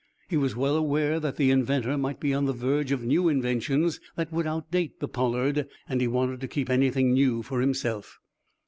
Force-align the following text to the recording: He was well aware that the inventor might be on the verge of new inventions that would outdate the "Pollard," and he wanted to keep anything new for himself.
He 0.29 0.35
was 0.35 0.55
well 0.55 0.75
aware 0.77 1.19
that 1.19 1.35
the 1.35 1.51
inventor 1.51 1.95
might 1.95 2.19
be 2.19 2.33
on 2.33 2.45
the 2.45 2.53
verge 2.53 2.91
of 2.91 3.03
new 3.03 3.29
inventions 3.29 3.99
that 4.15 4.31
would 4.33 4.47
outdate 4.47 4.97
the 4.99 5.07
"Pollard," 5.07 5.67
and 5.87 6.01
he 6.01 6.07
wanted 6.07 6.41
to 6.41 6.47
keep 6.47 6.71
anything 6.71 7.13
new 7.13 7.43
for 7.43 7.61
himself. 7.61 8.17